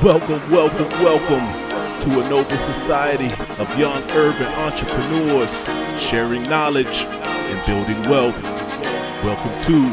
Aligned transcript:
Welcome, 0.00 0.48
welcome, 0.48 0.88
welcome 1.02 2.02
to 2.02 2.20
a 2.20 2.28
noble 2.30 2.56
society 2.58 3.34
of 3.60 3.76
young 3.76 4.00
urban 4.12 4.46
entrepreneurs 4.46 5.64
sharing 6.00 6.44
knowledge 6.44 6.86
and 6.86 7.66
building 7.66 8.00
wealth. 8.08 8.40
Welcome 9.24 9.60
to 9.62 9.90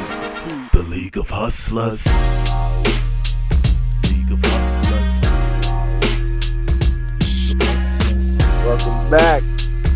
the 0.77 0.83
League 0.83 1.17
of 1.17 1.27
Hustlers. 1.31 2.05
League 4.03 4.31
of 4.31 4.39
Hustlers. 4.45 5.23
League 7.49 7.63
of. 7.63 8.63
Welcome 8.63 9.09
back. 9.09 9.41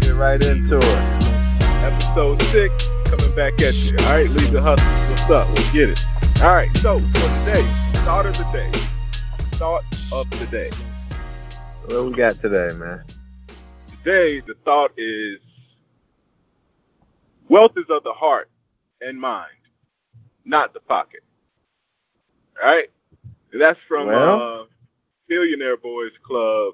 Get 0.02 0.16
right 0.16 0.44
into 0.44 0.80
it. 0.80 1.62
episode 1.84 2.42
six 2.52 2.74
coming 3.06 3.36
back 3.36 3.62
at 3.62 3.76
you. 3.76 3.96
All 4.00 4.14
right, 4.14 4.30
leave 4.30 4.52
the 4.54 4.60
Hustlers. 4.60 5.10
What's 5.12 5.30
up? 5.30 5.48
Let's 5.50 5.72
get 5.72 5.90
it. 5.92 6.04
All 6.42 6.56
right, 6.56 6.76
so 6.78 6.98
for 6.98 7.46
today, 7.46 7.68
thought 8.04 8.26
of 8.26 8.36
the 8.36 8.50
day. 8.52 8.72
Of 10.12 10.30
the 10.32 10.48
day. 10.48 10.70
What 11.86 12.06
we 12.06 12.16
got 12.16 12.42
today, 12.42 12.74
man? 12.76 13.04
Today, 14.04 14.40
the 14.40 14.56
thought 14.66 14.92
is 14.98 15.38
wealth 17.48 17.74
is 17.78 17.86
of 17.90 18.04
the 18.04 18.14
heart 18.14 18.50
and 19.02 19.20
mind, 19.20 19.52
not 20.46 20.74
the 20.74 20.80
pocket. 20.80 21.22
All 22.62 22.70
right? 22.70 22.90
That's 23.54 23.80
from 23.88 24.08
Well- 24.08 24.42
uh, 24.42 24.66
Billionaire 25.28 25.78
Boys 25.78 26.12
Club, 26.24 26.74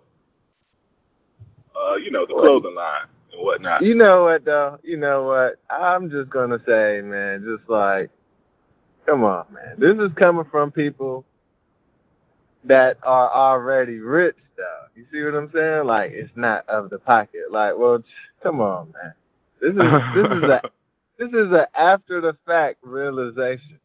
uh, 1.75 1.95
you 1.95 2.11
know, 2.11 2.25
the 2.25 2.33
clothing 2.33 2.73
line 2.73 3.07
and 3.33 3.41
whatnot. 3.41 3.81
You 3.81 3.95
know 3.95 4.23
what 4.23 4.45
though? 4.45 4.79
You 4.81 4.95
know 4.95 5.23
what? 5.23 5.59
I'm 5.69 6.09
just 6.09 6.29
gonna 6.29 6.59
say, 6.65 7.01
man, 7.01 7.43
just 7.43 7.69
like 7.69 8.09
come 9.05 9.25
on, 9.25 9.45
man. 9.51 9.75
This 9.77 9.97
is 9.97 10.15
coming 10.15 10.45
from 10.45 10.71
people 10.71 11.25
that 12.67 12.97
are 13.03 13.31
already 13.31 13.99
rich 13.99 14.37
though. 14.57 14.85
You 14.95 15.05
see 15.11 15.23
what 15.23 15.35
I'm 15.35 15.51
saying? 15.53 15.85
Like 15.87 16.11
it's 16.13 16.31
not 16.35 16.67
of 16.69 16.89
the 16.89 16.99
pocket. 16.99 17.51
Like, 17.51 17.73
well 17.77 18.03
come 18.43 18.61
on, 18.61 18.93
man. 18.93 19.13
This 19.61 19.71
is 19.71 19.77
this 20.15 20.27
is 20.37 20.43
a 20.49 20.61
this 21.19 21.29
is 21.29 21.51
a 21.53 21.67
after 21.79 22.21
the 22.21 22.37
fact 22.45 22.77
realization. 22.83 23.79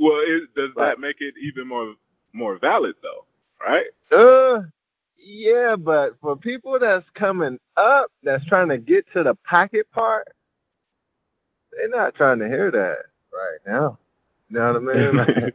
well, 0.00 0.20
it, 0.22 0.54
does 0.56 0.70
Right. 0.76 0.90
that 0.90 1.00
make 1.00 1.16
it 1.20 1.34
even 1.42 1.68
more 1.68 1.94
more 2.32 2.58
valid, 2.58 2.96
though? 3.02 3.26
Right? 3.60 3.86
Uh, 4.12 4.62
yeah, 5.18 5.76
but 5.76 6.16
for 6.20 6.36
people 6.36 6.78
that's 6.80 7.06
coming 7.14 7.58
up, 7.76 8.10
that's 8.22 8.44
trying 8.46 8.68
to 8.70 8.78
get 8.78 9.06
to 9.14 9.22
the 9.24 9.34
pocket 9.48 9.90
part, 9.92 10.28
they're 11.72 11.88
not 11.88 12.14
trying 12.14 12.38
to 12.40 12.48
hear 12.48 12.70
that 12.70 12.98
right 13.32 13.60
now. 13.66 13.98
You 14.50 14.58
know 14.58 14.72
what 14.74 14.76
I 14.76 14.94
mean? 14.94 15.16
Like, 15.16 15.54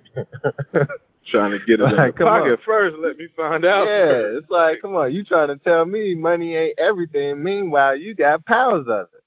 Trying 1.31 1.51
to 1.51 1.59
get 1.59 1.79
it 1.79 1.89
in 1.89 1.95
Like, 1.95 2.13
the 2.13 2.19
come 2.19 2.27
pocket 2.27 2.51
on. 2.51 2.57
first. 2.65 2.97
Let 2.99 3.17
me 3.17 3.27
find 3.35 3.63
out. 3.65 3.85
yeah, 3.87 4.37
it's 4.37 4.49
like, 4.49 4.81
come 4.81 4.95
on, 4.95 5.13
you 5.13 5.23
trying 5.23 5.47
to 5.47 5.57
tell 5.57 5.85
me 5.85 6.15
money 6.15 6.55
ain't 6.55 6.77
everything. 6.79 7.41
Meanwhile, 7.41 7.95
you 7.97 8.13
got 8.13 8.45
powers 8.45 8.85
of 8.87 9.07
it. 9.13 9.23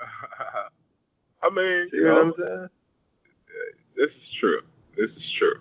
I 1.42 1.50
mean, 1.50 1.88
See 1.90 1.96
you 1.98 2.04
what 2.04 2.08
know, 2.14 2.14
what 2.14 2.24
I'm 2.26 2.32
saying? 2.58 2.68
this 3.96 4.08
is 4.10 4.36
true. 4.40 4.60
This 4.96 5.10
is 5.10 5.34
true. 5.38 5.54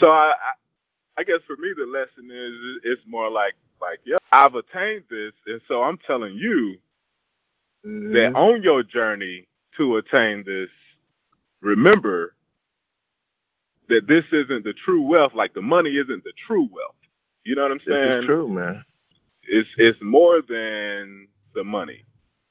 So 0.00 0.08
I, 0.10 0.32
I, 0.32 1.20
I 1.20 1.24
guess 1.24 1.38
for 1.46 1.56
me, 1.56 1.72
the 1.76 1.86
lesson 1.86 2.30
is 2.30 2.80
it's 2.84 3.02
more 3.06 3.30
like, 3.30 3.54
like, 3.80 4.00
yeah, 4.04 4.16
I've 4.32 4.54
attained 4.54 5.04
this, 5.10 5.32
and 5.46 5.60
so 5.68 5.82
I'm 5.82 5.98
telling 6.06 6.34
you 6.36 6.76
Mhm. 7.86 8.12
that 8.12 8.34
on 8.38 8.62
your 8.62 8.82
journey 8.82 9.46
to 9.76 9.96
attain 9.96 10.42
this, 10.44 10.68
remember 11.60 12.34
that 13.88 14.06
this 14.06 14.24
isn't 14.32 14.64
the 14.64 14.74
true 14.74 15.02
wealth. 15.02 15.32
Like 15.34 15.54
the 15.54 15.62
money 15.62 15.90
isn't 15.90 16.24
the 16.24 16.32
true 16.46 16.68
wealth. 16.72 16.94
You 17.44 17.54
know 17.56 17.62
what 17.62 17.72
I'm 17.72 17.80
saying? 17.86 18.12
It's 18.18 18.26
true, 18.26 18.48
man. 18.48 18.84
It's 19.44 19.68
it's 19.78 19.98
more 20.02 20.42
than 20.46 21.28
the 21.54 21.64
money, 21.64 22.04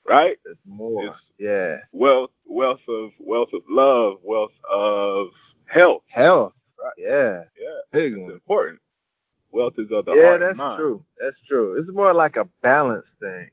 right? 0.07 0.37
It's 0.45 0.59
more. 0.65 1.03
It's- 1.03 1.19
yeah. 1.37 1.77
Wealth, 1.91 2.31
wealth 2.47 2.79
of 2.89 3.11
wealth 3.19 3.49
of 3.53 3.61
love, 3.69 4.17
wealth 4.23 4.51
of 4.71 5.27
health. 5.67 6.01
Health. 6.07 6.53
Yeah. 6.97 7.43
Yeah, 7.59 7.79
Big 7.91 8.13
it's 8.13 8.21
one. 8.21 8.31
important. 8.31 8.79
Wealth 9.51 9.73
is 9.77 9.91
of 9.91 10.05
the 10.05 10.15
Yeah, 10.15 10.23
heart 10.23 10.39
that's 10.39 10.49
and 10.51 10.57
mind. 10.57 10.77
true. 10.79 11.05
That's 11.21 11.35
true. 11.47 11.77
It's 11.79 11.89
more 11.91 12.13
like 12.13 12.37
a 12.37 12.45
balance 12.63 13.05
thing. 13.19 13.49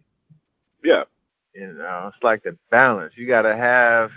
Yeah, 0.83 1.05
You 1.55 1.72
know, 1.75 2.11
it's 2.15 2.22
like 2.22 2.43
the 2.43 2.56
balance. 2.71 3.12
You 3.16 3.27
gotta 3.27 3.55
have 3.56 4.11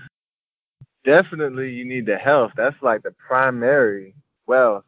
definitely 1.07 1.71
you 1.71 1.85
need 1.85 2.05
the 2.05 2.17
health. 2.17 2.51
That's 2.57 2.75
like 2.83 3.01
the 3.01 3.11
primary 3.13 4.13
wealth. 4.45 4.83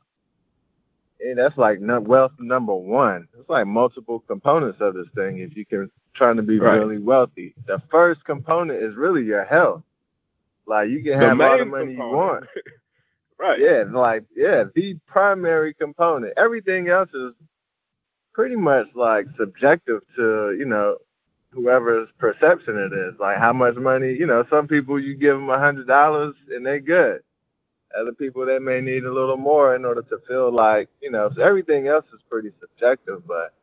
And 1.22 1.38
that's 1.38 1.58
like 1.58 1.82
num- 1.82 2.04
wealth 2.06 2.34
number 2.40 2.76
one. 2.76 3.28
It's 3.40 3.50
like 3.50 3.66
multiple 3.66 4.20
components 4.28 4.80
of 4.82 4.94
this 4.94 5.08
thing 5.16 5.40
if 5.40 5.56
you 5.58 5.66
can 5.66 5.90
trying 6.16 6.36
to 6.38 6.44
be 6.44 6.60
Right. 6.60 6.78
really 6.78 7.00
wealthy. 7.00 7.56
The 7.68 7.82
first 7.90 8.24
component 8.26 8.84
is 8.84 8.96
really 8.96 9.24
your 9.24 9.46
health. 9.46 9.84
Like 10.68 10.90
you 10.90 11.02
can 11.04 11.20
the 11.20 11.28
have 11.28 11.42
all 11.42 11.58
the 11.58 11.66
money 11.66 11.94
you 11.94 12.00
want. 12.00 12.46
right. 13.40 13.60
Yeah, 13.60 13.86
like 13.92 14.26
yeah, 14.36 14.66
the 14.76 14.98
primary 15.08 15.74
component. 15.74 16.34
Everything 16.38 16.90
else 16.90 17.10
is 17.14 17.34
pretty 18.34 18.56
much 18.56 18.88
like 18.96 19.26
subjective 19.38 20.02
to 20.18 20.56
you 20.58 20.66
know 20.66 20.98
whoever's 21.52 22.10
perception 22.20 22.78
it 22.78 22.94
is. 22.94 23.16
Like 23.20 23.38
how 23.38 23.54
much 23.54 23.76
money, 23.76 24.14
you 24.14 24.28
know, 24.28 24.46
some 24.50 24.68
people 24.68 25.00
you 25.00 25.16
give 25.16 25.36
them 25.38 25.50
a 25.50 25.60
hundred 25.60 25.88
dollars 25.88 26.36
and 26.52 26.66
they're 26.66 26.80
good. 26.80 27.22
Other 28.00 28.14
people 28.14 28.46
they 28.46 28.60
may 28.60 28.82
need 28.82 29.04
a 29.06 29.14
little 29.14 29.38
more 29.38 29.76
in 29.76 29.86
order 29.86 30.02
to 30.04 30.18
feel 30.28 30.52
like 30.54 30.90
you 31.02 31.12
know. 31.12 31.30
So 31.36 31.42
everything 31.42 31.88
else 31.88 32.06
is 32.14 32.22
pretty 32.30 32.52
subjective, 32.60 33.26
but 33.28 33.54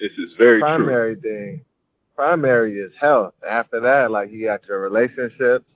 This 0.00 0.12
is 0.18 0.34
very 0.38 0.60
true. 0.60 0.66
primary 0.66 1.16
thing, 1.16 1.64
primary 2.16 2.78
is 2.78 2.92
health. 3.00 3.34
After 3.48 3.80
that, 3.80 4.10
like 4.10 4.30
you 4.30 4.44
got 4.46 4.66
your 4.68 4.80
relationships, 4.80 5.66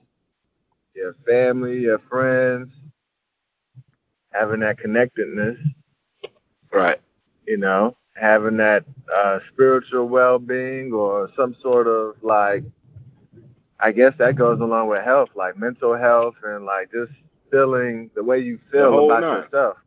your 0.95 1.15
family, 1.27 1.79
your 1.79 1.99
friends, 2.09 2.73
having 4.31 4.61
that 4.61 4.79
connectedness, 4.79 5.57
Right. 6.73 6.99
you 7.47 7.57
know, 7.57 7.95
having 8.15 8.57
that 8.57 8.85
uh, 9.15 9.39
spiritual 9.53 10.07
well-being 10.07 10.91
or 10.93 11.29
some 11.35 11.55
sort 11.61 11.87
of 11.87 12.15
like, 12.21 12.63
I 13.79 13.91
guess 13.91 14.13
that 14.19 14.35
goes 14.35 14.59
along 14.59 14.87
with 14.87 15.03
health, 15.03 15.29
like 15.35 15.57
mental 15.57 15.97
health 15.97 16.35
and 16.43 16.65
like 16.65 16.91
just 16.91 17.11
feeling 17.51 18.09
the 18.15 18.23
way 18.23 18.39
you 18.39 18.59
feel 18.71 19.09
about 19.09 19.21
nine. 19.21 19.43
yourself. 19.43 19.77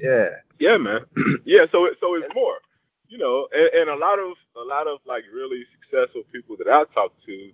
Yeah. 0.00 0.28
Yeah, 0.58 0.76
man. 0.76 1.00
yeah, 1.44 1.66
so 1.70 1.86
it, 1.86 1.96
so 2.00 2.16
it's 2.16 2.34
more. 2.34 2.56
You 3.08 3.18
know, 3.18 3.48
and, 3.52 3.70
and 3.74 3.90
a 3.90 3.96
lot 3.96 4.18
of 4.18 4.32
a 4.56 4.64
lot 4.64 4.86
of 4.86 4.98
like 5.06 5.24
really 5.32 5.64
successful 5.80 6.22
people 6.32 6.56
that 6.58 6.68
I 6.68 6.84
talk 6.92 7.12
to 7.26 7.52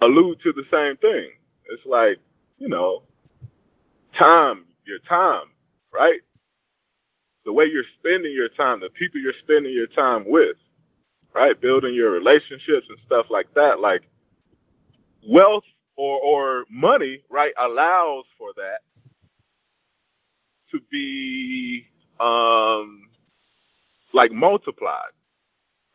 allude 0.00 0.40
to 0.42 0.52
the 0.52 0.64
same 0.70 0.96
thing. 0.96 1.30
It's 1.70 1.86
like, 1.86 2.18
you 2.58 2.68
know, 2.68 3.02
time, 4.18 4.64
your 4.84 4.98
time, 5.00 5.46
right? 5.92 6.20
The 7.48 7.54
way 7.54 7.64
you're 7.64 7.82
spending 7.98 8.32
your 8.32 8.50
time, 8.50 8.78
the 8.78 8.90
people 8.90 9.22
you're 9.22 9.32
spending 9.42 9.72
your 9.72 9.86
time 9.86 10.26
with, 10.26 10.58
right? 11.34 11.58
Building 11.58 11.94
your 11.94 12.10
relationships 12.10 12.86
and 12.90 12.98
stuff 13.06 13.24
like 13.30 13.46
that. 13.54 13.80
Like 13.80 14.02
wealth 15.26 15.64
or 15.96 16.20
or 16.20 16.64
money, 16.70 17.22
right, 17.30 17.54
allows 17.58 18.24
for 18.36 18.50
that 18.56 18.80
to 20.72 20.80
be 20.90 21.86
um 22.20 23.08
like 24.12 24.30
multiplied. 24.30 25.12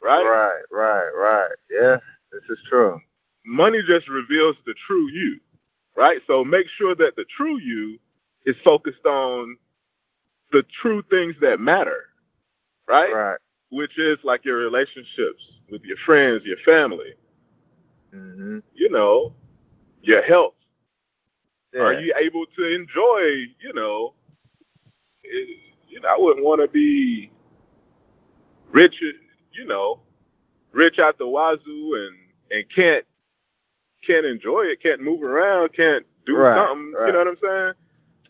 Right? 0.02 0.24
Right, 0.24 0.63
right, 0.72 1.12
right. 1.16 1.56
Yeah, 1.69 1.97
this 2.31 2.42
is 2.50 2.58
true. 2.68 3.00
Money 3.46 3.81
just 3.88 4.09
reveals 4.09 4.56
the 4.66 4.74
true 4.88 5.08
you. 5.12 5.40
Right? 5.96 6.19
So 6.25 6.44
make 6.44 6.66
sure 6.80 6.96
that 6.96 7.16
the 7.16 7.25
true 7.25 7.59
you 7.59 8.00
is 8.47 8.56
focused 8.63 9.06
on 9.06 9.56
the 10.53 10.64
true 10.81 11.03
things 11.09 11.36
that 11.42 11.60
matter. 11.60 12.06
Right? 12.88 13.13
Right. 13.13 13.38
Which 13.72 13.98
is 14.00 14.18
like 14.24 14.45
your 14.45 14.57
relationships 14.57 15.44
with 15.69 15.81
your 15.83 15.98
friends, 16.06 16.44
your 16.45 16.57
family, 16.66 17.13
hmm 18.13 18.60
you 18.74 18.89
know, 18.89 19.33
your 20.01 20.22
health. 20.22 20.54
Yeah. 21.74 21.81
Are 21.81 21.94
you 21.94 22.13
able 22.22 22.45
to 22.56 22.75
enjoy, 22.75 23.19
you 23.62 23.74
know, 23.74 24.13
it, 25.24 25.57
you 25.89 26.00
know, 26.00 26.07
I 26.10 26.16
wouldn't 26.19 26.45
want 26.45 26.62
to 26.62 26.68
be 26.68 27.31
rich, 28.72 28.94
you 29.54 29.66
know, 29.66 30.01
rich 30.72 31.00
out 31.00 31.18
the 31.18 31.27
wazoo 31.27 31.95
and 31.95 32.18
and 32.51 32.66
can't 32.75 33.06
can't 34.06 34.25
enjoy 34.25 34.63
it, 34.63 34.83
can't 34.83 35.01
move 35.01 35.24
around, 35.24 35.74
can't 35.74 36.06
do 36.27 36.36
Right, 36.38 36.57
something. 36.68 36.94
right. 36.94 37.07
You 37.07 37.13
know 37.13 37.19
what 37.19 37.27
I'm 37.27 37.38
saying? 37.42 37.74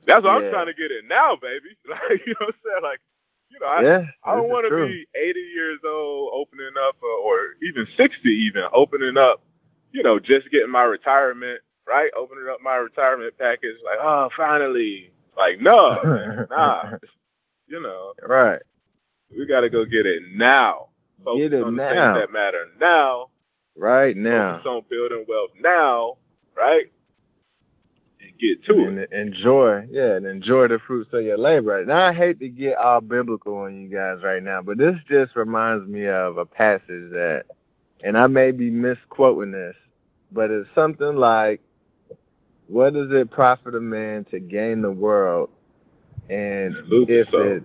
That's 0.08 0.24
what 0.24 0.42
Yeah. 0.42 0.48
I'm 0.48 0.52
trying 0.54 0.68
to 0.68 0.74
get 0.74 0.92
it 0.92 1.06
now, 1.08 1.36
baby. 1.42 1.70
Like 1.90 2.22
you 2.26 2.34
know 2.40 2.48
what 2.48 2.56
I'm 2.56 2.62
saying? 2.66 2.84
Like 2.84 3.00
you 3.50 3.60
know, 3.60 3.68
I, 3.68 3.82
yeah. 3.84 4.04
I 4.24 4.36
don't 4.36 4.50
want 4.50 4.68
to 4.68 4.88
be 4.88 5.06
80 5.16 5.40
years 5.40 5.80
old 5.86 6.32
opening 6.34 6.74
up, 6.88 6.96
uh, 7.04 7.22
or 7.24 7.38
even 7.62 7.86
60 7.96 8.28
even 8.30 8.64
opening 8.74 9.16
up. 9.18 9.42
You 9.92 10.02
know, 10.04 10.20
just 10.20 10.50
getting 10.50 10.72
my 10.72 10.84
retirement 10.84 11.60
right, 11.88 12.12
opening 12.18 12.46
up 12.52 12.60
my 12.64 12.76
retirement 12.76 13.34
package. 13.38 13.78
Like, 13.86 14.00
oh, 14.02 14.30
finally. 14.36 15.12
Like, 15.38 15.60
no, 15.62 16.00
man, 16.04 16.48
nah. 16.50 16.92
You 17.68 17.82
know, 17.82 18.14
right. 18.28 18.62
we 19.36 19.46
got 19.48 19.62
to 19.62 19.70
go 19.70 19.86
get 19.86 20.06
it 20.06 20.24
now. 20.34 20.90
Focus 21.24 21.44
Get 21.44 21.54
it 21.54 21.64
on 21.64 21.76
the 21.76 21.84
now. 21.84 22.14
things 22.14 22.22
that 22.28 22.34
matter 22.34 22.66
now. 22.80 23.30
Right 23.76 24.16
now. 24.16 24.58
Focus 24.58 24.68
on 24.68 24.82
building 24.90 25.26
wealth 25.28 25.52
now, 25.60 26.18
right? 26.56 26.92
And 28.24 28.38
get 28.40 28.64
to 28.66 28.74
and 28.86 28.98
it. 29.00 29.12
enjoy, 29.12 29.88
yeah, 29.92 30.16
and 30.16 30.26
enjoy 30.26 30.68
the 30.68 30.80
fruits 30.80 31.14
of 31.14 31.24
your 31.24 31.38
labor. 31.38 31.84
Now 31.86 32.08
I 32.08 32.14
hate 32.14 32.40
to 32.40 32.50
get 32.50 32.78
all 32.78 33.02
biblical 33.02 33.58
on 33.58 33.82
you 33.82 33.90
guys 33.90 34.24
right 34.24 34.42
now, 34.44 34.62
but 34.62 34.78
this 34.78 34.96
just 35.10 35.36
reminds 35.36 35.88
me 35.88 36.08
of 36.08 36.38
a 36.38 36.46
passage 36.46 37.12
that, 37.12 37.44
and 38.04 38.18
I 38.18 38.28
may 38.28 38.52
be 38.52 38.70
misquoting 38.70 39.52
this, 39.52 39.76
but 40.32 40.52
it's 40.52 40.70
something 40.74 41.16
like, 41.16 41.62
"What 42.68 42.94
does 42.94 43.12
it 43.12 43.30
profit 43.32 43.76
a 43.76 43.82
man 43.82 44.26
to 44.32 44.40
gain 44.40 44.82
the 44.82 44.92
world, 44.92 45.50
and 46.30 46.76
And 46.76 46.88
lose 46.88 47.08
his 47.10 47.28
if 47.28 47.30
soul. 47.32 47.42
it 47.42 47.64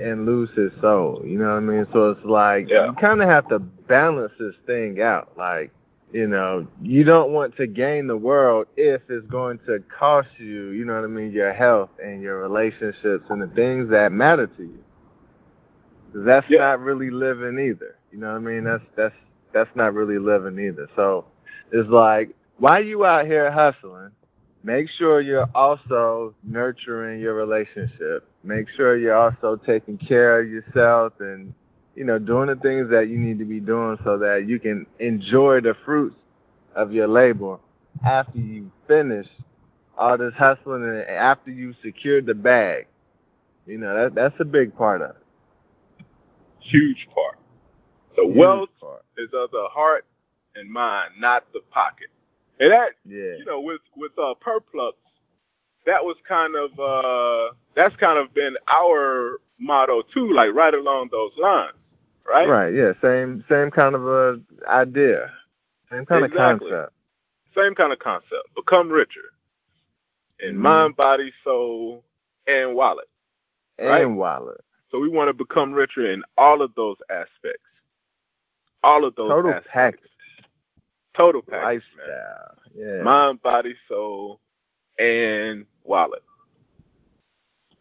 and 0.00 0.26
lose 0.26 0.50
his 0.54 0.72
soul?" 0.80 1.22
You 1.24 1.38
know 1.38 1.48
what 1.50 1.56
I 1.56 1.60
mean? 1.60 1.86
So 1.92 2.10
it's 2.10 2.24
like 2.24 2.68
Yeah. 2.68 2.86
you 2.86 2.92
kind 2.94 3.22
of 3.22 3.28
have 3.28 3.48
to 3.48 3.58
balance 3.58 4.32
this 4.38 4.54
thing 4.66 5.00
out, 5.00 5.30
like 5.38 5.70
you 6.12 6.26
know, 6.26 6.66
you 6.82 7.04
don't 7.04 7.32
want 7.32 7.56
to 7.56 7.66
gain 7.66 8.06
the 8.06 8.16
world 8.16 8.66
if 8.76 9.02
it's 9.08 9.26
going 9.28 9.58
to 9.66 9.80
cost 9.98 10.28
you, 10.38 10.70
you 10.70 10.84
know 10.84 10.94
what 10.94 11.04
I 11.04 11.08
mean, 11.08 11.32
your 11.32 11.52
health 11.52 11.90
and 12.02 12.22
your 12.22 12.38
relationships 12.40 13.24
and 13.28 13.42
the 13.42 13.48
things 13.54 13.90
that 13.90 14.12
matter 14.12 14.46
to 14.46 14.62
you. 14.62 14.78
that's 16.14 16.46
Yeah. 16.48 16.58
not 16.60 16.80
really 16.80 17.10
living 17.10 17.58
either. 17.58 17.96
You 18.10 18.18
know 18.18 18.28
what 18.28 18.36
I 18.36 18.38
mean? 18.40 18.64
That's 18.64 18.84
that's 18.96 19.14
that's 19.52 19.70
not 19.74 19.94
really 19.94 20.18
living 20.18 20.58
either. 20.58 20.88
So 20.96 21.26
it's 21.72 21.88
like, 21.90 22.30
why 22.58 22.80
you 22.80 23.04
out 23.04 23.26
here 23.26 23.50
hustling? 23.50 24.10
Make 24.62 24.88
sure 24.90 25.20
you're 25.20 25.48
also 25.54 26.34
nurturing 26.42 27.20
your 27.20 27.34
relationship. 27.34 28.28
Make 28.42 28.68
sure 28.76 28.96
you're 28.96 29.16
also 29.16 29.56
taking 29.66 29.98
care 29.98 30.40
of 30.40 30.48
yourself 30.48 31.12
and 31.20 31.52
you 31.96 32.04
know, 32.04 32.18
doing 32.18 32.46
the 32.48 32.56
things 32.56 32.90
that 32.90 33.08
you 33.08 33.18
need 33.18 33.38
to 33.40 33.44
be 33.46 33.58
doing 33.60 33.98
so 34.04 34.18
that 34.18 34.44
you 34.46 34.60
can 34.60 34.86
enjoy 35.00 35.60
the 35.60 35.74
fruits 35.84 36.16
of 36.76 36.92
your 36.92 37.08
labor 37.08 37.58
after 38.06 38.38
you 38.38 38.70
finish 38.86 39.26
all 39.98 40.18
this 40.18 40.34
hustling 40.36 40.84
and 40.84 41.02
after 41.08 41.50
you 41.50 41.74
secured 41.82 42.26
the 42.26 42.34
bag. 42.34 42.86
You 43.66 43.78
know, 43.78 43.94
that 44.04 44.14
that's 44.14 44.34
a 44.40 44.44
big 44.44 44.76
part 44.76 45.00
of 45.02 45.10
it. 45.10 45.16
Huge 46.60 47.08
part. 47.14 47.38
The 48.16 48.24
Huge 48.24 48.36
wealth 48.36 48.68
part. 48.80 49.04
is 49.18 49.28
of 49.34 49.50
the 49.50 49.66
heart 49.70 50.04
and 50.54 50.70
mind, 50.70 51.12
not 51.18 51.44
the 51.52 51.60
pocket. 51.70 52.08
And 52.60 52.72
that, 52.72 52.92
Yeah. 53.04 53.36
you 53.38 53.44
know, 53.46 53.60
with 53.60 53.80
with 53.96 54.12
uh, 54.18 54.34
Perplux, 54.44 54.92
that 55.86 56.04
was 56.04 56.16
kind 56.28 56.54
of 56.56 56.78
uh, 56.78 57.54
that's 57.74 57.96
kind 57.96 58.18
of 58.18 58.32
been 58.34 58.56
our 58.68 59.40
motto 59.58 60.02
too, 60.14 60.32
like 60.32 60.54
right 60.54 60.74
along 60.74 61.08
those 61.10 61.32
lines, 61.38 61.74
right? 62.28 62.48
Right, 62.48 62.74
yeah. 62.74 62.92
Same 63.02 63.44
same 63.48 63.70
kind 63.70 63.94
of 63.94 64.06
a 64.06 64.40
idea. 64.68 65.32
Same 65.90 66.04
kind 66.06 66.24
Exactly. 66.24 66.68
of 66.72 66.72
concept. 66.72 66.92
Same 67.56 67.74
kind 67.74 67.92
of 67.92 67.98
concept. 67.98 68.54
Become 68.54 68.90
richer 68.90 69.32
in 70.40 70.56
Mhm. 70.56 70.60
mind, 70.60 70.96
body, 70.96 71.32
soul, 71.44 72.04
and 72.46 72.74
wallet. 72.74 73.08
And 73.78 73.88
Right. 73.88 74.04
wallet. 74.06 74.60
So 74.90 74.98
we 75.00 75.08
want 75.08 75.28
to 75.28 75.34
become 75.34 75.72
richer 75.72 76.10
in 76.10 76.22
all 76.36 76.62
of 76.62 76.74
those 76.74 76.96
aspects. 77.10 77.62
All 78.82 79.04
of 79.04 79.14
those 79.16 79.30
Total 79.30 79.50
aspects. 79.52 79.70
package. 79.72 80.10
Total 81.14 81.42
package. 81.42 81.84
man. 81.96 82.06
Lifestyle. 82.08 82.58
Yeah. 82.74 83.02
Mind, 83.02 83.42
body, 83.42 83.74
soul, 83.88 84.40
and 84.98 85.66
wallet. 85.84 86.22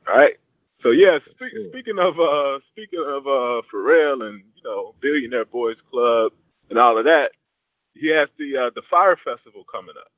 All 0.07 0.15
right. 0.17 0.37
So 0.85 0.91
yeah, 0.91 1.17
speak, 1.31 1.51
speaking 1.71 1.97
of 1.97 2.19
uh 2.19 2.59
speaking 2.71 3.03
of 3.03 3.25
uh 3.25 3.63
Pharrell 3.73 4.29
and 4.29 4.43
you 4.55 4.63
know 4.63 4.93
Billionaire 5.01 5.45
Boys 5.45 5.77
Club 5.91 6.31
and 6.69 6.77
all 6.77 6.99
of 6.99 7.05
that, 7.05 7.31
he 7.95 8.09
has 8.09 8.29
the 8.37 8.55
uh, 8.55 8.69
the 8.75 8.83
Fire 8.87 9.17
Festival 9.25 9.63
coming 9.63 9.95
up. 9.99 10.11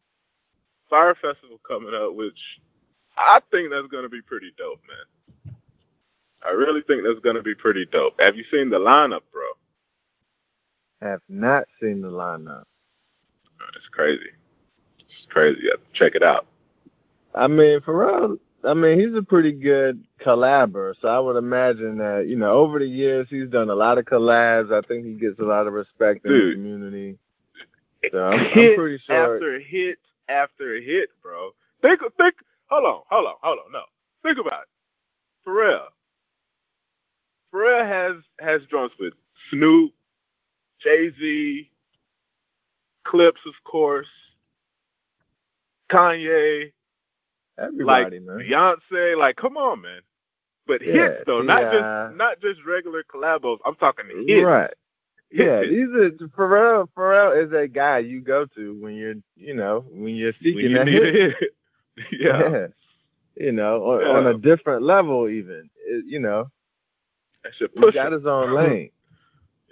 Fire 0.89 1.15
Festival 1.15 1.61
coming 1.65 1.93
up, 1.93 2.15
which 2.15 2.37
I 3.17 3.39
think 3.49 3.71
that's 3.71 3.87
gonna 3.87 4.09
be 4.09 4.21
pretty 4.21 4.51
dope, 4.57 4.81
man. 4.85 5.55
I 6.45 6.51
really 6.51 6.81
think 6.81 7.03
that's 7.05 7.21
gonna 7.21 7.41
be 7.41 7.55
pretty 7.55 7.85
dope. 7.85 8.19
Have 8.19 8.35
you 8.35 8.43
seen 8.51 8.69
the 8.69 8.77
lineup, 8.77 9.21
bro? 9.31 9.45
Have 11.01 11.21
not 11.29 11.63
seen 11.79 12.01
the 12.01 12.09
lineup. 12.09 12.63
It's 13.73 13.87
crazy. 13.93 14.31
It's 14.99 15.27
crazy. 15.29 15.61
Check 15.93 16.15
it 16.15 16.23
out. 16.23 16.45
I 17.33 17.47
mean, 17.47 17.79
Pharrell, 17.79 18.37
I 18.63 18.73
mean, 18.73 18.99
he's 18.99 19.15
a 19.17 19.21
pretty 19.21 19.51
good 19.51 20.03
collaborator, 20.19 20.95
so 21.01 21.07
I 21.07 21.19
would 21.19 21.35
imagine 21.35 21.97
that, 21.99 22.25
you 22.27 22.35
know, 22.35 22.51
over 22.53 22.79
the 22.79 22.87
years, 22.87 23.27
he's 23.29 23.49
done 23.49 23.69
a 23.69 23.75
lot 23.75 23.97
of 23.97 24.05
collabs. 24.05 24.73
I 24.73 24.85
think 24.87 25.05
he 25.05 25.13
gets 25.13 25.39
a 25.39 25.43
lot 25.43 25.67
of 25.67 25.73
respect 25.73 26.25
in 26.25 26.33
the 26.33 26.53
community. 26.53 27.17
So 28.11 28.25
I'm, 28.25 28.39
I'm 28.39 28.45
hit 28.53 28.77
pretty 28.77 28.97
sure. 29.05 29.35
after 29.35 29.59
hit 29.59 29.99
after 30.27 30.81
hit, 30.81 31.09
bro. 31.21 31.51
Think, 31.81 32.01
think. 32.17 32.35
Hold 32.69 32.85
on, 32.85 33.01
hold 33.09 33.27
on, 33.27 33.33
hold 33.41 33.59
on. 33.65 33.71
No, 33.71 33.83
think 34.23 34.39
about 34.39 34.63
it. 34.63 35.47
Pharrell. 35.47 35.85
Pharrell 37.53 37.87
has 37.87 38.23
has 38.39 38.61
joints 38.69 38.95
with 38.99 39.13
Snoop, 39.49 39.93
Jay 40.81 41.11
Z, 41.17 41.71
Clipse, 43.05 43.39
of 43.45 43.53
course, 43.63 44.07
Kanye, 45.89 46.71
Everybody, 47.57 48.19
like 48.19 48.27
man. 48.27 48.37
Beyonce. 48.91 49.17
Like, 49.17 49.35
come 49.35 49.57
on, 49.57 49.81
man. 49.81 50.01
But 50.67 50.81
Yeah, 50.85 50.93
hits 50.93 51.23
though, 51.25 51.41
not 51.41 51.71
T.I. 51.71 52.07
just 52.07 52.17
not 52.17 52.41
just 52.41 52.59
regular 52.67 53.03
collabos. 53.03 53.57
I'm 53.65 53.75
talking 53.75 54.05
hits. 54.27 54.43
Right. 54.45 54.73
Yeah, 55.31 55.61
these 55.61 55.87
are 55.93 56.11
Pharrell. 56.37 56.87
Pharrell 56.97 57.45
is 57.45 57.51
a 57.51 57.67
guy 57.67 57.99
you 57.99 58.21
go 58.21 58.45
to 58.55 58.79
when 58.81 58.95
you're, 58.95 59.15
you 59.35 59.53
know, 59.55 59.83
when 59.89 60.15
you're 60.15 60.31
When 60.41 60.53
seeking 60.53 60.71
you 60.71 60.79
a 60.81 60.85
need 60.85 60.93
hit. 60.93 61.15
a 61.15 61.35
hit. 61.39 61.55
yeah. 62.21 62.67
You 63.35 63.51
know, 63.51 63.83
on, 63.83 64.01
Yeah. 64.01 64.07
on 64.13 64.27
a 64.27 64.37
different 64.37 64.83
level, 64.83 65.27
even. 65.29 65.69
It- 65.85 66.05
you 66.05 66.19
know, 66.19 66.49
That 67.43 67.53
should 67.55 67.71
he's 67.73 67.81
push 67.83 67.93
got 67.93 68.07
him. 68.13 68.19
his 68.19 68.25
own 68.25 68.53
lane. 68.55 68.89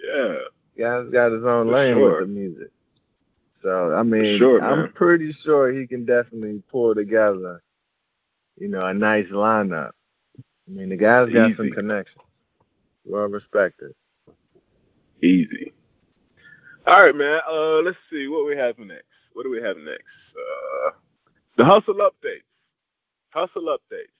Yeah. 0.02 0.34
Guy's 0.78 1.08
got 1.10 1.32
his 1.32 1.44
own 1.44 1.66
For 1.68 1.72
lane 1.72 1.94
sure. 1.96 2.20
with 2.20 2.28
the 2.28 2.34
music. 2.34 2.70
So 3.62 3.94
I 3.94 4.02
mean, 4.02 4.38
sure, 4.38 4.62
I'm 4.62 4.92
pretty 4.92 5.32
sure 5.42 5.72
he 5.72 5.86
can 5.86 6.04
definitely 6.04 6.62
pull 6.70 6.94
together, 6.94 7.62
you 8.58 8.68
know, 8.68 8.86
a 8.86 8.94
nice 8.94 9.26
lineup. 9.26 9.90
I 10.38 10.70
mean, 10.70 10.88
the 10.88 10.96
guy's 10.96 11.32
got 11.32 11.56
some 11.56 11.70
connections. 11.70 12.22
Well 13.04 13.26
respected. 13.26 13.94
Easy. 15.22 15.72
All 16.86 17.02
right, 17.02 17.14
man. 17.14 17.40
Uh, 17.48 17.80
let's 17.82 17.98
see 18.10 18.28
what 18.28 18.46
we 18.46 18.56
have 18.56 18.78
next. 18.78 19.04
What 19.32 19.44
do 19.44 19.50
we 19.50 19.62
have 19.62 19.76
next? 19.76 20.04
Uh, 20.36 20.90
the 21.56 21.64
hustle 21.64 21.94
updates. 21.94 22.42
Hustle 23.30 23.64
updates. 23.76 24.12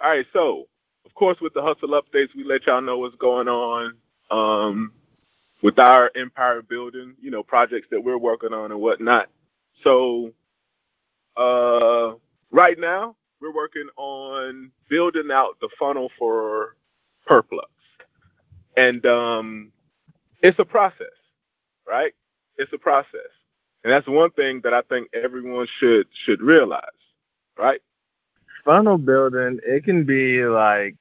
All 0.00 0.10
right. 0.10 0.26
So, 0.32 0.66
of 1.04 1.14
course, 1.14 1.38
with 1.40 1.54
the 1.54 1.62
hustle 1.62 1.90
updates, 1.90 2.34
we 2.36 2.44
let 2.44 2.66
y'all 2.66 2.80
know 2.80 2.98
what's 2.98 3.16
going 3.16 3.48
on 3.48 3.94
um, 4.30 4.92
with 5.62 5.78
our 5.78 6.10
empire 6.16 6.62
building. 6.62 7.14
You 7.20 7.30
know, 7.30 7.42
projects 7.42 7.88
that 7.90 8.02
we're 8.02 8.18
working 8.18 8.52
on 8.52 8.72
and 8.72 8.80
whatnot. 8.80 9.28
So, 9.84 10.32
uh, 11.36 12.12
right 12.50 12.78
now, 12.78 13.16
we're 13.42 13.52
working 13.52 13.88
on 13.96 14.70
building 14.88 15.30
out 15.32 15.58
the 15.60 15.68
funnel 15.78 16.10
for 16.18 16.76
Perplux, 17.28 17.66
and 18.76 19.04
um, 19.04 19.72
it's 20.40 20.58
a 20.58 20.64
process, 20.64 21.06
right? 21.86 22.12
It's 22.56 22.72
a 22.72 22.78
process, 22.78 23.30
and 23.82 23.92
that's 23.92 24.06
one 24.06 24.30
thing 24.30 24.60
that 24.64 24.72
I 24.72 24.82
think 24.82 25.08
everyone 25.12 25.66
should 25.78 26.06
should 26.24 26.40
realize, 26.40 26.84
right? 27.58 27.80
Funnel 28.64 28.98
building, 28.98 29.58
it 29.66 29.84
can 29.84 30.04
be 30.04 30.44
like 30.44 30.94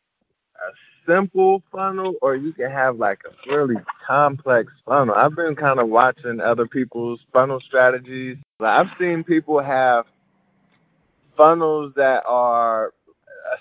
a 0.56 0.72
simple 1.08 1.62
funnel 1.72 2.16
or 2.22 2.36
you 2.36 2.54
can 2.54 2.72
have 2.72 2.98
like 2.98 3.20
a 3.26 3.52
really 3.52 3.76
complex 4.06 4.72
funnel. 4.86 5.16
I've 5.16 5.36
been 5.36 5.56
kind 5.56 5.80
of 5.80 5.90
watching 5.90 6.40
other 6.40 6.66
people's 6.68 7.20
funnel 7.34 7.60
strategies. 7.60 8.38
I've 8.60 8.90
seen 9.00 9.24
people 9.24 9.60
have 9.62 10.06
funnels 11.38 11.94
that 11.96 12.24
are 12.28 12.94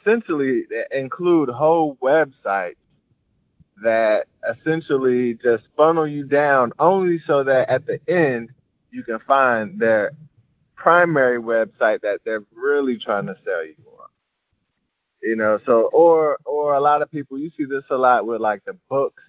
essentially 0.00 0.64
that 0.70 0.88
include 0.98 1.48
whole 1.50 1.96
websites 2.02 2.76
that 3.82 4.26
essentially 4.50 5.34
just 5.34 5.64
funnel 5.76 6.06
you 6.06 6.24
down 6.24 6.72
only 6.78 7.20
so 7.26 7.44
that 7.44 7.68
at 7.70 7.86
the 7.86 8.00
end 8.08 8.50
you 8.90 9.02
can 9.04 9.18
find 9.26 9.78
their 9.80 10.12
primary 10.76 11.40
website 11.40 12.00
that 12.02 12.20
they're 12.24 12.44
really 12.54 12.98
trying 12.98 13.26
to 13.26 13.36
sell 13.44 13.64
you 13.64 13.74
on. 14.00 14.08
You 15.22 15.36
know, 15.36 15.60
so 15.66 15.90
or 15.92 16.38
or 16.46 16.74
a 16.74 16.80
lot 16.80 17.02
of 17.02 17.10
people 17.10 17.38
you 17.38 17.50
see 17.56 17.64
this 17.66 17.84
a 17.90 17.96
lot 17.96 18.26
with 18.26 18.40
like 18.40 18.64
the 18.66 18.76
books 18.90 19.22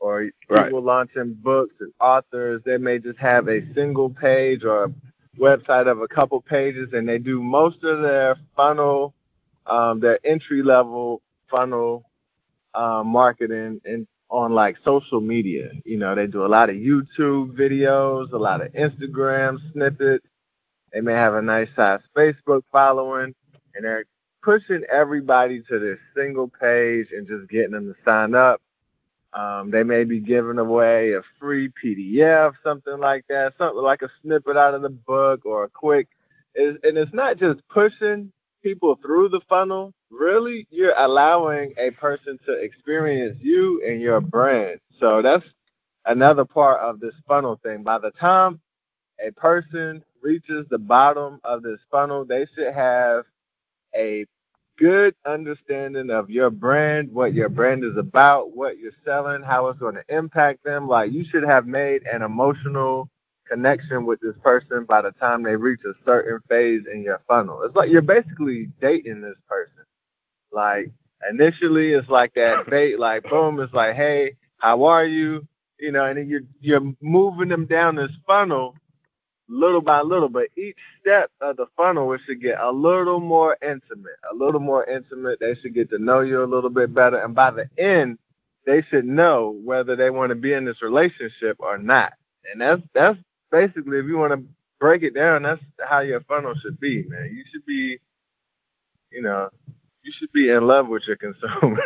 or 0.00 0.30
Right. 0.50 0.66
people 0.66 0.82
launching 0.82 1.34
books 1.42 1.74
and 1.80 1.92
authors, 2.00 2.62
they 2.64 2.78
may 2.78 2.98
just 2.98 3.18
have 3.18 3.48
a 3.48 3.62
single 3.74 4.10
page 4.10 4.64
or 4.64 4.84
a 4.84 4.94
website 5.38 5.90
of 5.90 6.00
a 6.00 6.08
couple 6.08 6.40
pages 6.40 6.90
and 6.92 7.08
they 7.08 7.18
do 7.18 7.42
most 7.42 7.82
of 7.84 8.02
their 8.02 8.36
funnel, 8.56 9.14
um, 9.66 10.00
their 10.00 10.18
entry 10.24 10.62
level 10.62 11.22
funnel 11.50 12.04
uh, 12.74 13.02
marketing 13.04 13.80
and 13.84 14.06
on 14.30 14.52
like 14.52 14.76
social 14.84 15.20
media. 15.20 15.70
You 15.84 15.98
know, 15.98 16.14
they 16.14 16.26
do 16.26 16.44
a 16.44 16.48
lot 16.48 16.70
of 16.70 16.76
YouTube 16.76 17.56
videos, 17.56 18.32
a 18.32 18.36
lot 18.36 18.60
of 18.60 18.72
Instagram 18.72 19.58
snippets. 19.72 20.26
They 20.92 21.00
may 21.00 21.12
have 21.12 21.34
a 21.34 21.42
nice 21.42 21.68
size 21.76 22.00
Facebook 22.16 22.62
following, 22.72 23.34
and 23.74 23.84
they're 23.84 24.04
pushing 24.42 24.82
everybody 24.90 25.62
to 25.68 25.78
this 25.78 25.98
single 26.16 26.48
page 26.48 27.08
and 27.12 27.26
just 27.26 27.48
getting 27.48 27.72
them 27.72 27.86
to 27.86 27.94
sign 28.04 28.34
up. 28.34 28.60
Um, 29.34 29.70
they 29.70 29.82
may 29.82 30.04
be 30.04 30.20
giving 30.20 30.58
away 30.58 31.12
a 31.14 31.22
free 31.40 31.70
PDF, 31.82 32.52
something 32.62 32.98
like 32.98 33.24
that, 33.28 33.54
something 33.58 33.82
like 33.82 34.02
a 34.02 34.10
snippet 34.22 34.56
out 34.56 34.74
of 34.74 34.82
the 34.82 34.90
book 34.90 35.44
or 35.44 35.64
a 35.64 35.68
quick. 35.68 36.08
and 36.56 36.78
it's 36.84 37.12
not 37.14 37.38
just 37.38 37.60
pushing 37.68 38.32
people 38.62 38.98
through 39.02 39.28
the 39.30 39.40
funnel. 39.48 39.92
Really, 40.10 40.66
you're 40.70 40.96
allowing 40.96 41.74
a 41.78 41.90
person 41.92 42.38
to 42.46 42.52
experience 42.52 43.38
you 43.42 43.82
and 43.86 44.00
your 44.00 44.20
brand. 44.20 44.80
So 45.00 45.20
that's 45.22 45.44
another 46.06 46.44
part 46.44 46.80
of 46.80 47.00
this 47.00 47.14
funnel 47.26 47.58
thing. 47.62 47.82
By 47.82 47.98
the 47.98 48.12
time 48.12 48.60
a 49.26 49.32
person 49.32 50.04
reaches 50.22 50.66
the 50.70 50.78
bottom 50.78 51.40
of 51.44 51.62
this 51.62 51.80
funnel, 51.90 52.24
they 52.24 52.46
should 52.54 52.72
have 52.74 53.24
a 53.96 54.26
good 54.78 55.14
understanding 55.26 56.10
of 56.10 56.30
your 56.30 56.50
brand, 56.50 57.12
what 57.12 57.34
your 57.34 57.48
brand 57.48 57.84
is 57.84 57.96
about, 57.96 58.56
what 58.56 58.78
you're 58.78 58.92
selling, 59.04 59.42
how 59.42 59.68
it's 59.68 59.78
going 59.78 59.96
to 59.96 60.16
impact 60.16 60.64
them. 60.64 60.88
Like 60.88 61.12
you 61.12 61.24
should 61.24 61.44
have 61.44 61.66
made 61.66 62.02
an 62.04 62.22
emotional 62.22 63.08
connection 63.48 64.06
with 64.06 64.20
this 64.20 64.34
person 64.42 64.84
by 64.88 65.02
the 65.02 65.12
time 65.12 65.42
they 65.42 65.56
reach 65.56 65.80
a 65.86 65.92
certain 66.04 66.40
phase 66.48 66.82
in 66.92 67.02
your 67.02 67.20
funnel. 67.28 67.62
It's 67.64 67.76
like 67.76 67.90
you're 67.90 68.02
basically 68.02 68.68
dating 68.80 69.20
this 69.20 69.36
person. 69.48 69.84
Like 70.52 70.90
initially 71.30 71.92
it's 71.92 72.08
like 72.08 72.34
that 72.34 72.68
bait, 72.70 72.98
like 72.98 73.24
boom, 73.24 73.60
it's 73.60 73.74
like, 73.74 73.94
hey, 73.94 74.36
how 74.58 74.84
are 74.84 75.04
you? 75.04 75.46
You 75.78 75.92
know, 75.92 76.04
and 76.06 76.18
then 76.18 76.28
you're 76.28 76.42
you're 76.60 76.94
moving 77.00 77.48
them 77.48 77.66
down 77.66 77.96
this 77.96 78.12
funnel 78.26 78.74
little 79.48 79.80
by 79.80 80.00
little, 80.00 80.28
but 80.28 80.48
each 80.56 80.76
step 81.00 81.30
of 81.40 81.56
the 81.56 81.66
funnel 81.76 82.12
it 82.12 82.20
should 82.26 82.40
get 82.40 82.58
a 82.60 82.70
little 82.70 83.20
more 83.20 83.56
intimate, 83.62 84.18
a 84.30 84.34
little 84.34 84.60
more 84.60 84.84
intimate. 84.84 85.40
They 85.40 85.54
should 85.56 85.74
get 85.74 85.90
to 85.90 85.98
know 85.98 86.20
you 86.20 86.42
a 86.42 86.46
little 86.46 86.70
bit 86.70 86.94
better, 86.94 87.18
and 87.18 87.34
by 87.34 87.50
the 87.50 87.68
end, 87.78 88.18
they 88.66 88.82
should 88.90 89.04
know 89.04 89.58
whether 89.64 89.96
they 89.96 90.10
want 90.10 90.30
to 90.30 90.36
be 90.36 90.52
in 90.52 90.64
this 90.64 90.82
relationship 90.82 91.56
or 91.60 91.78
not. 91.78 92.14
And 92.50 92.60
that's 92.60 92.82
that's 92.94 93.18
basically 93.50 93.98
if 93.98 94.06
you 94.06 94.16
want 94.18 94.32
to 94.32 94.44
break 94.80 95.02
it 95.02 95.14
down, 95.14 95.42
that's 95.42 95.62
how 95.86 96.00
your 96.00 96.20
funnel 96.22 96.54
should 96.60 96.80
be, 96.80 97.04
man. 97.08 97.30
You 97.34 97.44
should 97.50 97.64
be, 97.66 97.98
you 99.10 99.22
know, 99.22 99.48
you 100.02 100.12
should 100.18 100.32
be 100.32 100.50
in 100.50 100.66
love 100.66 100.88
with 100.88 101.02
your 101.06 101.16
consumer. 101.16 101.78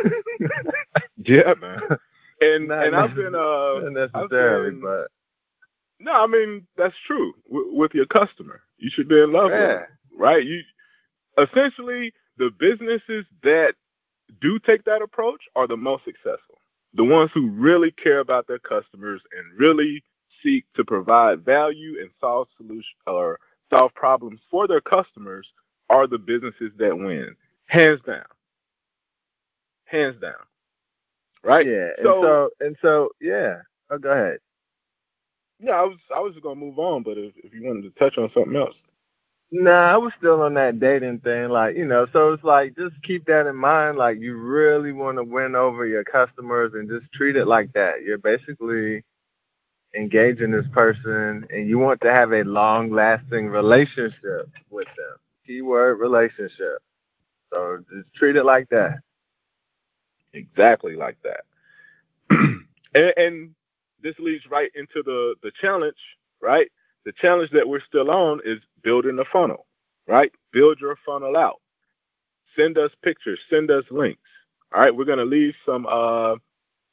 yeah, 1.17 1.55
man. 1.61 1.81
And 2.41 2.69
not 2.69 2.87
and 2.87 2.95
I've 2.95 3.17
been 3.17 3.35
uh 3.35 3.81
not 3.91 4.11
necessarily, 4.12 4.71
been, 4.71 4.81
but 4.81 5.09
no, 6.00 6.12
I 6.12 6.26
mean 6.26 6.67
that's 6.76 6.95
true 7.07 7.35
w- 7.50 7.75
with 7.75 7.95
your 7.95 8.07
customer. 8.07 8.62
You 8.78 8.90
should 8.93 9.09
be 9.09 9.21
in 9.21 9.33
love 9.33 9.50
yeah. 9.50 9.59
with 9.59 9.69
them, 9.69 9.87
right? 10.17 10.45
You 10.45 10.62
essentially 11.38 12.12
the 12.37 12.50
businesses 12.59 13.26
that 13.43 13.75
do 14.40 14.59
take 14.59 14.85
that 14.85 15.02
approach 15.02 15.43
are 15.57 15.67
the 15.67 15.76
most 15.76 16.05
successful. 16.05 16.59
The 16.95 17.05
ones 17.05 17.31
who 17.35 17.50
really 17.50 17.90
care 17.90 18.21
about 18.21 18.47
their 18.47 18.59
customers 18.59 19.21
and 19.37 19.59
really 19.59 20.02
seek 20.43 20.64
to 20.75 20.85
provide 20.85 21.45
value 21.45 22.00
and 22.00 22.11
solve 22.21 22.49
solution 22.57 22.95
or 23.07 23.38
solve 23.71 23.95
problems 23.95 24.40
for 24.50 24.67
their 24.67 24.81
customers 24.81 25.49
are 25.90 26.07
the 26.07 26.19
businesses 26.19 26.71
that 26.78 26.97
win, 26.97 27.35
hands 27.67 28.00
down, 28.07 28.25
hands 29.85 30.21
down. 30.21 30.35
Right? 31.43 31.67
Yeah. 31.67 31.88
So, 32.02 32.12
and 32.12 32.23
so, 32.23 32.50
and 32.61 32.76
so 32.83 33.09
yeah. 33.21 33.57
Oh, 33.90 33.99
go 33.99 34.11
ahead. 34.11 34.38
Yeah, 35.61 35.73
I 35.73 35.83
was 35.83 35.99
I 36.15 36.21
was 36.21 36.35
just 36.35 36.43
gonna 36.43 36.61
move 36.61 36.79
on, 36.79 37.03
but 37.03 37.19
if 37.19 37.33
if 37.43 37.53
you 37.53 37.65
wanted 37.65 37.83
to 37.83 37.99
touch 37.99 38.19
on 38.19 38.31
something 38.35 38.57
else. 38.57 38.75
Nah, 39.50 39.93
I 39.95 39.97
was 39.97 40.12
still 40.19 40.43
on 40.43 40.55
that 40.55 40.79
dating 40.79 41.21
thing, 41.21 41.49
like 41.49 41.77
you 41.77 41.87
know. 41.87 42.07
So 42.12 42.33
it's 42.35 42.45
like 42.45 42.77
just 42.77 43.00
keep 43.03 43.25
that 43.27 43.47
in 43.47 43.57
mind. 43.57 43.97
Like 43.97 44.19
you 44.21 44.37
really 44.37 44.93
want 44.93 45.19
to 45.19 45.25
win 45.25 45.55
over 45.57 45.87
your 45.87 46.05
customers 46.05 46.73
and 46.75 46.88
just 46.88 47.11
treat 47.12 47.37
it 47.37 47.47
like 47.47 47.73
that. 47.73 48.03
You're 48.05 48.19
basically 48.19 49.05
engaging 49.95 50.50
this 50.53 50.67
person, 50.73 51.47
and 51.50 51.69
you 51.69 51.79
want 51.79 52.00
to 52.03 52.12
have 52.12 52.33
a 52.33 52.45
long-lasting 52.45 53.49
relationship 53.49 54.50
with 54.71 54.87
them. 54.87 55.17
Keyword 55.47 55.99
relationship. 55.99 56.79
So 57.53 57.79
just 57.91 58.12
treat 58.15 58.37
it 58.37 58.45
like 58.45 58.69
that. 58.71 58.99
Exactly 60.35 60.95
like 60.97 61.17
that. 61.25 61.41
and, 62.31 63.15
and 63.17 63.55
this 64.02 64.14
leads 64.19 64.47
right 64.50 64.71
into 64.75 65.02
the 65.05 65.35
the 65.43 65.52
challenge, 65.61 65.99
right? 66.40 66.71
The 67.05 67.12
challenge 67.12 67.50
that 67.52 67.69
we're 67.69 67.81
still 67.81 68.11
on 68.11 68.40
is 68.45 68.59
building 68.83 69.19
a 69.19 69.25
funnel, 69.33 69.67
right? 70.07 70.33
Build 70.52 70.78
your 70.81 70.97
funnel 71.07 71.37
out. 71.37 71.61
Send 72.57 72.78
us 72.78 72.90
pictures. 73.02 73.40
Send 73.50 73.71
us 73.71 73.85
links. 73.90 74.21
All 74.75 74.81
right, 74.81 74.95
we're 74.95 75.05
gonna 75.05 75.25
leave 75.25 75.55
some 75.64 75.87
uh 75.88 76.37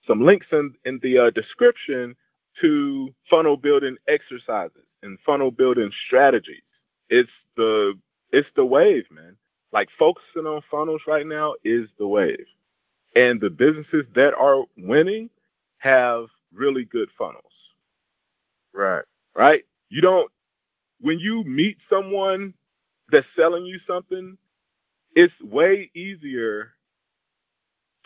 some 0.08 0.22
links 0.24 0.48
in 0.52 0.74
in 0.86 1.00
the 1.04 1.18
uh, 1.18 1.30
description 1.32 2.16
to 2.62 3.14
funnel 3.30 3.58
building 3.58 3.98
exercises 4.08 4.86
and 5.04 5.20
funnel 5.26 5.52
building 5.52 5.92
strategies. 6.08 6.62
It's 7.10 7.32
the 7.58 8.00
it's 8.32 8.50
the 8.56 8.66
wave, 8.66 9.06
man. 9.12 9.36
Like 9.72 9.90
focusing 10.00 10.46
on 10.46 10.62
funnels 10.72 11.02
right 11.08 11.26
now 11.26 11.56
is 11.64 11.90
the 12.00 12.08
wave. 12.08 12.46
And 13.16 13.40
the 13.40 13.50
businesses 13.50 14.06
that 14.16 14.34
are 14.36 14.64
winning 14.78 15.30
have 15.80 16.28
really 16.56 16.86
good 16.86 17.10
funnels. 17.18 17.44
Right. 18.74 19.04
Right? 19.36 19.64
You 19.90 20.02
don't 20.02 20.32
when 21.02 21.20
you 21.20 21.44
meet 21.44 21.78
someone 21.90 22.54
that's 23.12 23.28
selling 23.36 23.66
you 23.66 23.80
something, 23.88 24.38
it's 25.14 25.34
way 25.42 25.92
easier 25.96 26.72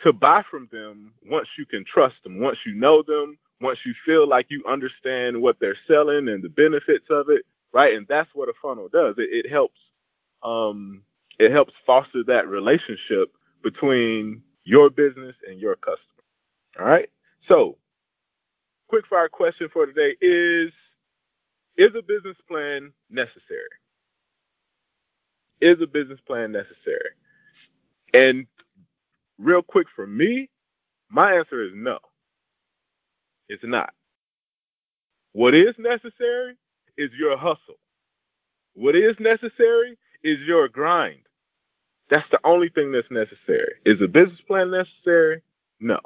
to 0.03 0.13
buy 0.13 0.44
from 0.50 0.68
them 0.72 1.13
once 1.25 1.48
you 1.58 1.65
can 1.65 1.84
trust 1.86 2.15
them, 2.24 2.39
once 2.39 2.58
you 2.65 2.74
know 2.74 3.03
them, 3.03 3.38
once 3.62 3.79
you 3.86 3.94
feel 4.06 4.27
like 4.27 4.48
you 4.50 4.63
understand 4.68 5.39
what 5.41 5.60
they're 5.60 5.77
selling 5.88 6.29
and 6.29 6.44
the 6.44 6.50
benefits 6.50 7.06
of 7.10 7.29
it, 7.29 7.46
right? 7.74 7.94
And 7.94 8.08
that's 8.08 8.29
what 8.34 8.50
a 8.50 8.53
funnel 8.62 8.88
does. 8.91 9.15
It, 9.18 9.46
it 9.46 9.50
helps 9.50 9.79
um, 10.41 11.03
it 11.38 11.51
helps 11.51 11.74
foster 11.86 12.24
that 12.25 12.48
relationship 12.48 13.34
between 13.62 14.41
your 14.63 14.89
business 14.89 15.36
and 15.48 15.60
your 15.60 15.75
customer. 15.75 16.24
All 16.79 16.86
right. 16.86 17.10
So 17.48 17.77
quick 18.89 19.05
fire 19.08 19.29
question 19.29 19.69
for 19.74 19.86
today 19.88 20.15
is 20.22 20.72
Is 21.77 21.91
a 21.98 22.03
business 22.03 22.38
plan 22.48 22.93
necessary? 23.10 23.69
Is 25.62 25.77
a 25.81 25.88
business 25.88 26.19
plan 26.27 26.51
necessary? 26.51 27.12
And 28.13 28.48
real 29.38 29.62
quick 29.63 29.88
for 29.96 30.08
me, 30.08 30.50
my 31.10 31.36
answer 31.36 31.63
is 31.63 31.72
no. 31.75 32.00
It's 33.50 33.63
not. 33.65 33.93
What 35.34 35.55
is 35.55 35.75
necessary 35.79 36.55
is 36.98 37.12
your 37.19 37.38
hustle. 37.38 37.79
What 38.75 38.96
is 38.96 39.15
necessary 39.19 39.98
is 40.24 40.39
your 40.48 40.67
grind. 40.69 41.22
That's 42.10 42.29
the 42.31 42.39
only 42.43 42.69
thing 42.69 42.91
that's 42.91 43.12
necessary. 43.12 43.75
Is 43.86 44.01
a 44.01 44.08
business 44.08 44.41
plan 44.48 44.72
necessary? 44.72 45.41
No. 45.79 46.00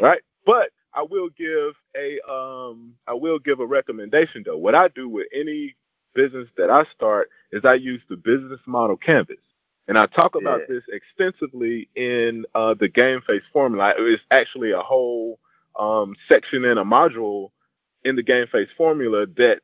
Right? 0.00 0.22
But 0.46 0.70
I 0.96 1.02
will 1.02 1.28
give 1.28 1.74
a 1.96 2.18
um 2.30 2.94
I 3.06 3.12
will 3.12 3.38
give 3.38 3.60
a 3.60 3.66
recommendation 3.66 4.42
though. 4.44 4.56
What 4.56 4.74
I 4.74 4.88
do 4.88 5.08
with 5.08 5.26
any 5.34 5.76
business 6.14 6.48
that 6.56 6.70
I 6.70 6.84
start 6.94 7.28
is 7.52 7.64
I 7.64 7.74
use 7.74 8.00
the 8.08 8.16
business 8.16 8.60
model 8.66 8.96
canvas. 8.96 9.36
And 9.86 9.96
I 9.96 10.06
talk 10.06 10.34
about 10.34 10.60
yeah. 10.60 10.74
this 10.76 10.82
extensively 10.88 11.88
in 11.94 12.44
uh, 12.56 12.74
the 12.74 12.88
game 12.88 13.20
face 13.24 13.42
formula. 13.52 13.92
It's 13.96 14.22
actually 14.32 14.72
a 14.72 14.80
whole 14.80 15.38
um, 15.78 16.16
section 16.28 16.64
in 16.64 16.78
a 16.78 16.84
module 16.84 17.50
in 18.02 18.16
the 18.16 18.22
game 18.22 18.46
face 18.50 18.70
formula 18.76 19.26
that 19.36 19.60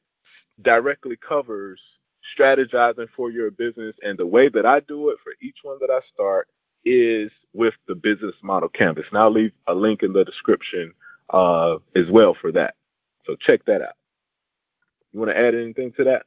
directly 0.61 1.17
covers 1.17 1.81
strategizing 2.39 3.09
for 3.17 3.31
your 3.31 3.51
business. 3.51 3.97
And 4.03 4.17
the 4.17 4.27
way 4.27 4.49
that 4.51 4.67
I 4.67 4.81
do 4.81 5.09
it 5.09 5.19
for 5.25 5.33
each 5.43 5.57
one 5.63 5.79
that 5.81 5.91
I 5.91 6.01
start 6.13 6.47
is 6.85 7.33
with 7.53 7.75
the 7.89 7.97
business 7.97 8.35
model 8.43 8.69
canvas. 8.69 9.07
And 9.11 9.19
I'll 9.19 9.33
leave 9.33 9.53
a 9.67 9.75
link 9.75 10.05
in 10.05 10.13
the 10.13 10.25
description 10.25 10.95
uh, 11.33 11.79
as 11.97 12.11
well 12.11 12.35
for 12.41 12.53
that. 12.53 12.75
So 13.27 13.37
check 13.37 13.65
that 13.67 13.83
out. 13.83 13.95
You 15.13 15.21
want 15.21 15.33
to 15.33 15.39
add 15.39 15.55
anything 15.55 15.93
to 15.99 16.05
that? 16.05 16.27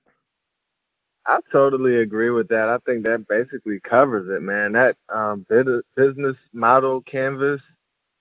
I 1.27 1.39
totally 1.51 1.97
agree 1.97 2.31
with 2.31 2.49
that. 2.49 2.69
I 2.69 2.79
think 2.85 3.05
that 3.05 3.27
basically 3.27 3.79
covers 3.81 4.29
it, 4.29 4.43
man. 4.43 4.73
That 4.73 4.97
um, 5.09 5.45
business 5.95 6.37
model 6.53 7.01
canvas, 7.01 7.61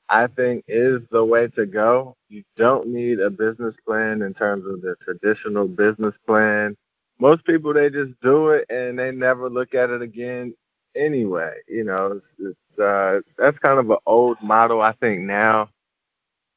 I 0.09 0.29
think, 0.29 0.64
is 0.69 1.03
the 1.11 1.25
way 1.25 1.49
to 1.49 1.67
go. 1.67 2.17
You 2.29 2.45
don't 2.57 2.88
need 2.88 3.21
a 3.21 3.31
business 3.31 3.75
plan 3.87 4.23
in 4.23 4.35
terms 4.35 4.67
of 4.67 4.83
the 4.83 4.97
traditional 5.05 5.69
business 5.69 6.14
plan. 6.26 6.76
Most 7.21 7.45
people, 7.47 7.75
they 7.75 7.91
just 7.91 8.12
do 8.23 8.50
it 8.50 8.67
and 8.71 8.99
they 8.99 9.12
never 9.12 9.50
look 9.50 9.75
at 9.75 9.91
it 9.91 10.03
again. 10.03 10.55
anyway. 10.97 11.55
You 11.69 11.85
know, 11.85 12.21
it's, 12.38 12.57
it's 12.75 12.81
uh, 12.81 13.21
that's 13.38 13.59
kind 13.59 13.79
of 13.79 13.91
an 13.91 13.99
old 14.07 14.38
model. 14.43 14.81
I 14.83 14.93
think 14.95 15.23
now 15.23 15.71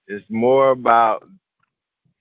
it's 0.07 0.25
more 0.29 0.71
about 0.71 1.27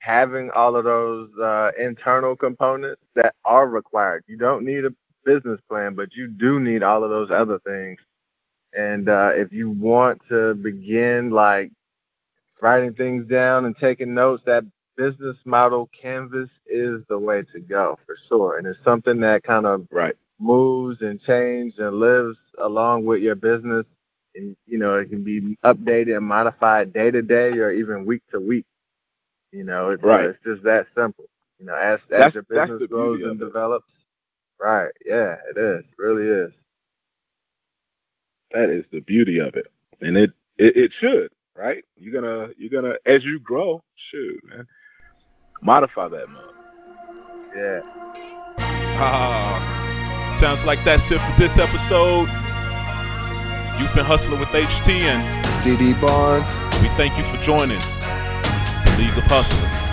having 0.00 0.50
all 0.50 0.76
of 0.76 0.84
those 0.84 1.30
uh, 1.42 1.70
internal 1.78 2.36
components 2.36 3.02
that 3.14 3.34
are 3.44 3.68
required. 3.68 4.24
You 4.26 4.36
don't 4.36 4.64
need 4.64 4.84
a 4.84 4.90
business 5.24 5.60
plan, 5.68 5.94
but 5.94 6.14
you 6.14 6.28
do 6.28 6.60
need 6.60 6.82
all 6.82 7.04
of 7.04 7.10
those 7.10 7.30
other 7.30 7.58
things. 7.66 7.98
And 8.74 9.08
uh, 9.08 9.30
if 9.34 9.52
you 9.52 9.70
want 9.70 10.22
to 10.28 10.54
begin 10.54 11.30
like 11.30 11.72
writing 12.60 12.94
things 12.94 13.26
down 13.28 13.64
and 13.64 13.76
taking 13.76 14.14
notes, 14.14 14.42
that 14.46 14.64
business 14.96 15.36
model 15.44 15.90
canvas 16.00 16.48
is 16.66 17.02
the 17.08 17.18
way 17.18 17.42
to 17.52 17.60
go 17.60 17.98
for 18.06 18.16
sure. 18.28 18.58
And 18.58 18.66
it's 18.66 18.82
something 18.84 19.20
that 19.20 19.44
kind 19.44 19.66
of 19.66 19.86
right 19.90 20.16
moves 20.38 21.00
and 21.02 21.20
changes 21.22 21.78
and 21.78 21.98
lives 21.98 22.36
along 22.58 23.04
with 23.06 23.22
your 23.22 23.34
business. 23.34 23.86
And 24.36 24.56
you 24.66 24.78
know, 24.78 24.96
it 24.96 25.08
can 25.08 25.24
be 25.24 25.56
updated 25.64 26.16
and 26.16 26.26
modified 26.26 26.92
day 26.92 27.10
to 27.10 27.22
day 27.22 27.58
or 27.58 27.70
even 27.72 28.04
week 28.04 28.22
to 28.32 28.40
week. 28.40 28.66
You 29.52 29.64
know, 29.64 29.90
it's, 29.90 30.02
right. 30.02 30.26
uh, 30.26 30.28
it's 30.30 30.38
just 30.44 30.62
that 30.64 30.86
simple. 30.94 31.24
You 31.58 31.66
know, 31.66 31.74
as 31.74 32.00
that's, 32.10 32.28
as 32.28 32.34
your 32.34 32.42
business 32.42 32.88
grows 32.88 33.22
and 33.22 33.38
develops. 33.38 33.86
Right. 34.60 34.90
Yeah, 35.04 35.36
it 35.50 35.58
is. 35.58 35.84
It 35.84 35.98
really 35.98 36.26
is. 36.26 36.52
That 38.52 38.70
is 38.70 38.84
the 38.92 39.00
beauty 39.00 39.38
of 39.38 39.54
it. 39.54 39.66
And 40.00 40.16
it, 40.16 40.30
it, 40.58 40.76
it 40.76 40.92
should, 40.98 41.30
right? 41.54 41.84
You're 41.96 42.20
gonna 42.20 42.50
you're 42.58 42.70
gonna 42.70 42.96
as 43.06 43.24
you 43.24 43.40
grow, 43.40 43.82
shoot, 44.10 44.40
man. 44.44 44.66
Modify 45.62 46.08
that 46.08 46.28
mug. 46.28 46.54
Yeah. 47.54 47.80
Ah, 48.98 50.30
sounds 50.32 50.64
like 50.64 50.82
that's 50.84 51.10
it 51.10 51.20
for 51.20 51.38
this 51.38 51.58
episode. 51.58 52.28
You've 53.78 53.94
been 53.94 54.06
hustling 54.06 54.40
with 54.40 54.48
HT 54.48 54.88
and 54.88 55.46
CD 55.46 55.92
Barnes. 56.00 56.48
We 56.80 56.88
thank 56.96 57.18
you 57.18 57.24
for 57.24 57.36
joining 57.42 57.78
the 57.78 58.94
League 58.98 59.16
of 59.18 59.24
Hustlers. 59.24 59.92